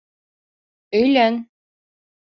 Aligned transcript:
Өйлән. 1.01 1.39